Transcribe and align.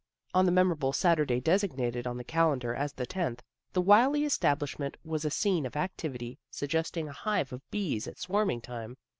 On 0.33 0.47
the 0.47 0.51
memorable 0.51 0.93
Saturday 0.93 1.39
designated 1.39 2.07
on 2.07 2.17
the 2.17 2.23
calendar 2.23 2.73
as 2.73 2.91
the 2.93 3.05
tenth, 3.05 3.43
the 3.73 3.81
Wylie 3.83 4.23
estab 4.23 4.57
lishment 4.57 4.95
was 5.05 5.25
a 5.25 5.29
scene 5.29 5.63
of 5.63 5.75
activity 5.75 6.39
suggesting 6.49 7.07
a 7.07 7.11
hive 7.13 7.53
of 7.53 7.61
bees 7.69 8.07
at 8.07 8.17
swarming 8.17 8.61
tune. 8.61 8.97